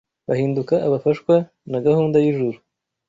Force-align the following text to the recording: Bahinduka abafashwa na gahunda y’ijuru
Bahinduka 0.27 0.75
abafashwa 0.87 1.35
na 1.71 1.79
gahunda 1.85 2.17
y’ijuru 2.23 2.57